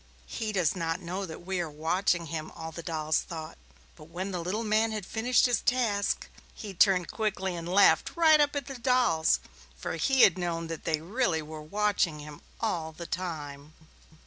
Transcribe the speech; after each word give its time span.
"He 0.25 0.51
does 0.51 0.75
not 0.75 0.99
know 0.99 1.27
that 1.27 1.45
we 1.45 1.59
are 1.59 1.69
watching 1.69 2.25
him," 2.25 2.51
the 2.73 2.81
dolls 2.81 3.23
all 3.29 3.37
thought, 3.51 3.57
but 3.95 4.05
when 4.05 4.31
the 4.31 4.41
little 4.41 4.63
man 4.63 4.91
had 4.91 5.05
finished 5.05 5.45
his 5.45 5.61
task, 5.61 6.27
he 6.55 6.73
turned 6.73 7.11
quickly 7.11 7.55
and 7.55 7.69
laughed 7.69 8.13
right 8.15 8.39
up 8.41 8.55
at 8.55 8.65
the 8.65 8.79
dolls, 8.79 9.39
for 9.77 9.97
he 9.97 10.21
had 10.21 10.39
known 10.39 10.65
that 10.69 10.85
they 10.85 10.99
were 11.01 11.61
watching 11.61 12.17
him 12.19 12.41
all 12.59 12.91
the 12.93 13.05
time. 13.05 13.73